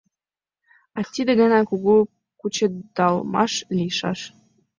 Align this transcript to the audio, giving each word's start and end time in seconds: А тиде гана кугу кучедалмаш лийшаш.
А 0.97 0.99
тиде 1.11 1.31
гана 1.41 1.59
кугу 1.69 1.95
кучедалмаш 2.39 3.53
лийшаш. 3.77 4.19